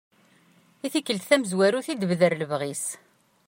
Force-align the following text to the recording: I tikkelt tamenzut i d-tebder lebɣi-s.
I 0.85 0.87
tikkelt 0.93 1.27
tamenzut 1.29 1.87
i 1.91 1.93
d-tebder 1.95 2.33
lebɣi-s. 2.35 2.85